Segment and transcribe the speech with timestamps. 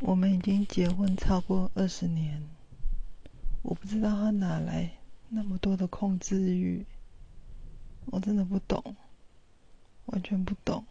[0.00, 2.42] 我们已经结婚超过二十年，
[3.62, 4.90] 我不知道他哪来
[5.30, 6.84] 那么多的控制欲，
[8.06, 8.96] 我真的不懂，
[10.06, 10.84] 完全不懂，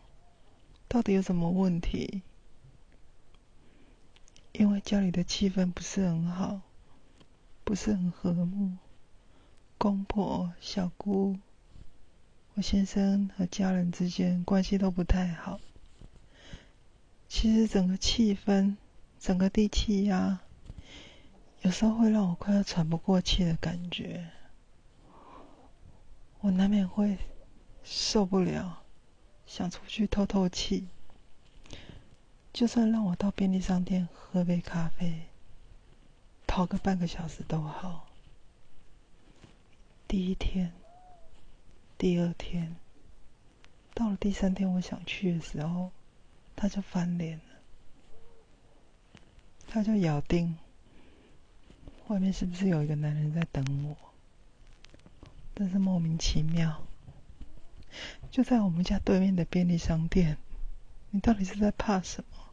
[0.87, 2.23] 到底有什么问题？
[4.54, 6.61] 因为家里的气氛不是很好，
[7.63, 8.77] 不是很和睦，
[9.77, 11.38] 公婆、小姑，
[12.55, 15.59] 我先生和家人之间关系都不太好，
[17.27, 18.77] 其实整个气氛。
[19.23, 20.39] 整个地气压，
[21.61, 24.27] 有时候会让我快要喘不过气的感觉，
[26.41, 27.18] 我难免会
[27.86, 28.83] 受不了，
[29.47, 30.89] 想出去透透气。
[32.52, 35.22] 就算让我到便利商店喝杯咖啡，
[36.45, 38.05] 跑个半个小时都好。
[40.05, 40.73] 第一天，
[41.97, 42.75] 第二天，
[43.94, 45.92] 到了第三天，我想去的时候，
[46.58, 47.53] 他就翻脸了。
[49.73, 50.55] 他就咬定
[52.06, 53.98] 外面是不是有一个男人在等我？
[55.56, 56.84] 但是莫名其妙。
[58.30, 60.38] 就在我们家对面的便利商店，
[61.09, 62.52] 你到底是在怕什么？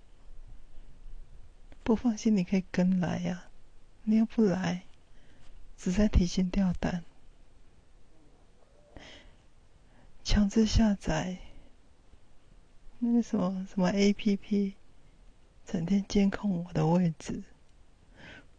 [1.82, 3.44] 不放心你可以跟来呀，
[4.04, 4.84] 你又不来，
[5.76, 7.04] 只在提心吊胆，
[10.24, 11.36] 强制下载
[12.98, 14.79] 那个什么什么 A P P。
[15.72, 17.44] 整天监控我的位置，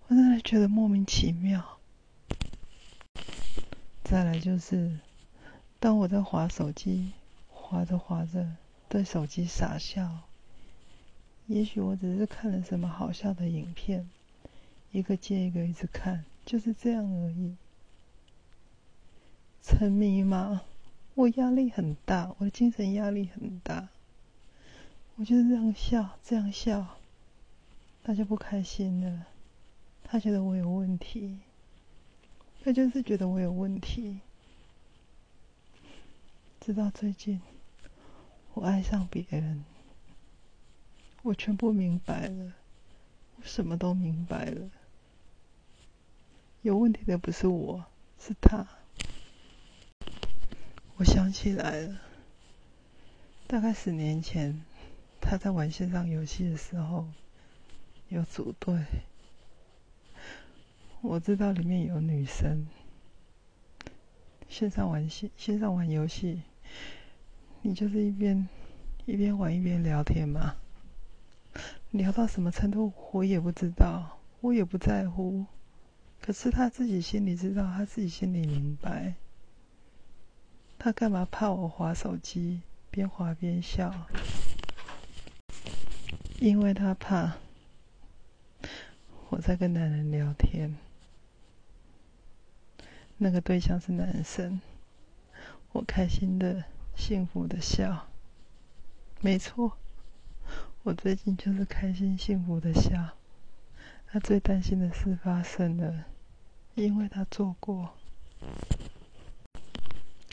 [0.07, 1.77] 我真的觉得莫名其妙。
[4.01, 4.97] 再来就是，
[5.77, 7.11] 当我在划手机，
[7.49, 8.55] 划着划着，
[8.87, 10.19] 对手机傻笑。
[11.47, 14.09] 也许我只是看了什么好笑的影片，
[14.93, 17.57] 一个接一个一直看，就是这样而已。
[19.61, 20.61] 沉迷吗？
[21.15, 23.89] 我压力很大，我的精神压力很大。
[25.17, 27.00] 我就是这样笑，这样笑。
[28.03, 29.27] 他就不开心了，
[30.03, 31.39] 他觉得我有问题，
[32.63, 34.19] 他就是觉得我有问题。
[36.59, 37.41] 直到最近，
[38.53, 39.63] 我爱上别人，
[41.21, 42.53] 我全部明白了，
[43.37, 44.69] 我什么都明白了。
[46.63, 47.85] 有问题的不是我，
[48.19, 48.67] 是他。
[50.97, 52.01] 我想起来了，
[53.47, 54.63] 大概十年前，
[55.19, 57.07] 他在玩线上游戏的时候。
[58.11, 58.77] 有组队，
[60.99, 62.67] 我知道里面有女生。
[64.49, 66.41] 线上玩戏，线上玩游戏，
[67.61, 68.49] 你就是一边
[69.05, 70.55] 一边玩一边聊天嘛。
[71.91, 75.45] 聊到什么程度，我也不知道，我也不在乎。
[76.19, 79.13] 可是他自己心里知道，他自己心里明白。
[80.77, 84.05] 他干嘛怕我划手机，边划边笑？
[86.41, 87.37] 因为他怕。
[89.31, 90.75] 我在跟男人聊天，
[93.17, 94.59] 那个对象是男生，
[95.71, 96.65] 我开心的、
[96.97, 98.07] 幸福的笑。
[99.21, 99.77] 没错，
[100.83, 103.15] 我最近就是开心、幸福的笑。
[104.05, 106.03] 他最担心的事发生了，
[106.75, 107.93] 因为他做过。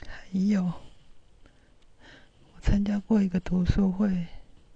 [0.08, 4.26] 还有，我参加过一个读书会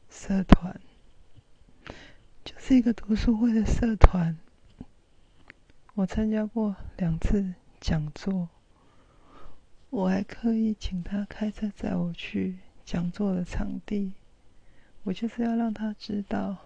[0.09, 0.81] 社团。
[2.45, 4.37] 就是一个读书会的社团，
[5.95, 8.49] 我参加过两次讲座，
[9.91, 14.15] 我还刻意请他开车载我去讲座的场地，
[15.05, 16.57] 我就是要让他知道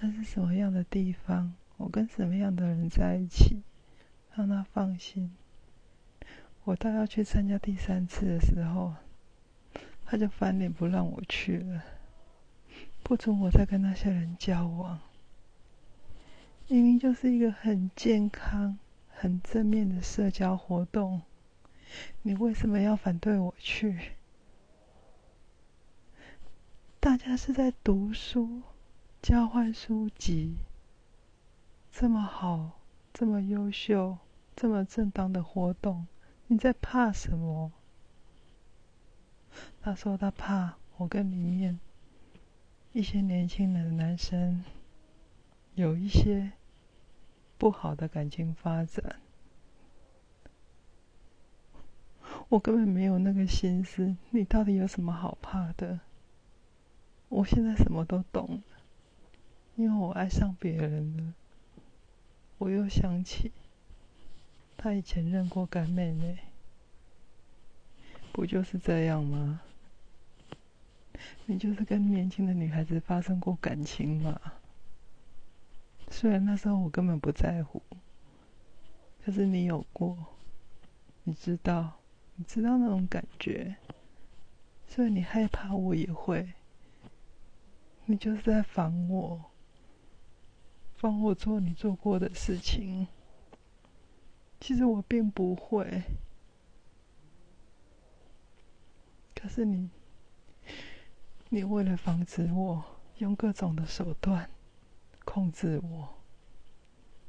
[0.00, 3.62] 那是什么样的地方，我跟什么样的人在一起，
[4.34, 5.30] 让他放心。
[6.64, 8.94] 我到要去参加第三次的时候，
[10.04, 11.82] 他就翻脸不让我去了，
[13.02, 15.00] 不准我再跟那些人交往。
[16.66, 18.78] 明明就是一个很健康、
[19.08, 21.22] 很正面的社交活动，
[22.22, 24.12] 你为什么要反对我去？
[27.00, 28.60] 大家是在读书、
[29.22, 30.56] 交换书籍，
[31.90, 32.78] 这么好、
[33.14, 34.18] 这么优秀、
[34.54, 36.06] 这么正当的活动，
[36.48, 37.72] 你在怕什么？
[39.80, 41.80] 他说他怕我跟里面
[42.92, 44.64] 一些年轻的男生
[45.74, 46.52] 有一些。
[47.60, 49.16] 不好的感情发展，
[52.48, 54.14] 我根本没有那个心思。
[54.30, 55.98] 你到底有什么好怕的？
[57.28, 58.62] 我现在什么都懂了，
[59.74, 61.34] 因为我爱上别人了。
[62.58, 63.50] 我又想起
[64.76, 66.38] 他以前认过干妹妹，
[68.30, 69.62] 不就是这样吗？
[71.46, 74.40] 你就是跟年轻的女孩子发生过感情嘛？
[76.10, 77.82] 虽然那时候我根本不在乎，
[79.24, 80.16] 可是你有过，
[81.24, 82.00] 你知道，
[82.36, 83.76] 你知道那种感觉，
[84.88, 86.54] 所以你害怕我也会，
[88.06, 89.50] 你就是在防我，
[90.94, 93.06] 防我做你做过的事情。
[94.60, 96.02] 其实我并不会，
[99.34, 99.88] 可是你，
[101.50, 102.84] 你为了防止我，
[103.18, 104.50] 用各种的手段。
[105.24, 106.08] 控制我，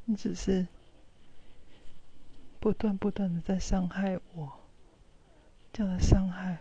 [0.06, 0.66] 你只是
[2.62, 4.60] 不断不断的在伤害我，
[5.74, 6.60] 这样的伤害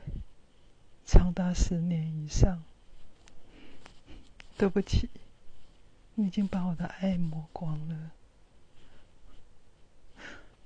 [1.05, 2.61] 长达十年以上。
[4.57, 5.09] 对不起，
[6.17, 8.11] 你已经把我的爱磨光了，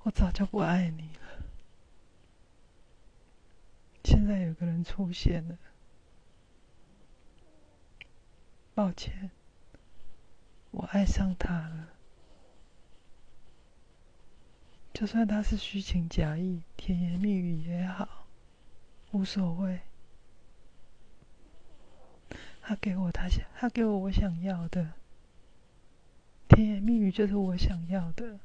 [0.05, 1.45] 我早就不爱你了。
[4.05, 5.59] 现在有个人出现了，
[8.75, 9.31] 抱歉。
[10.71, 11.89] 我爱上他了，
[14.95, 18.27] 就算他是虚情假意、甜言蜜语也好，
[19.11, 19.81] 无所谓。
[22.63, 24.93] 他给我他想，他给我我想要的，
[26.49, 28.39] 甜言蜜语就是我想要的。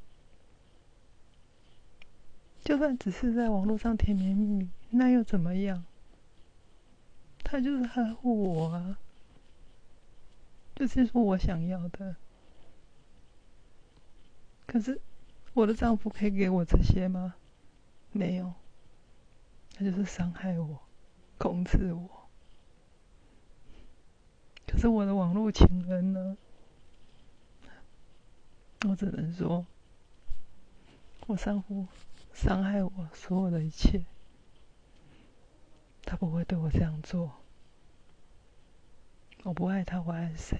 [2.65, 5.85] 就算只是在网络上甜言蜜语，那又怎么样？
[7.41, 8.97] 他就是呵护我啊。
[10.77, 12.15] 这就是我想要的，
[14.67, 15.01] 可是
[15.55, 17.33] 我的丈夫可以给我这些吗？
[18.11, 18.53] 没有，
[19.73, 20.79] 他就是伤害我，
[21.39, 22.29] 控制我。
[24.67, 26.37] 可是我的网络情人呢？
[28.87, 29.65] 我只能说，
[31.25, 31.87] 我丈夫
[32.33, 34.05] 伤害我所有的一切，
[36.03, 37.31] 他不会对我这样做。
[39.43, 40.59] 我不爱他，我爱谁？